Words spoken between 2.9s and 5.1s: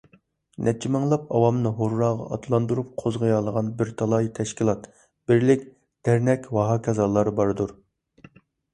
قوزغىيالىغان بىر تالاي تەشكىلات،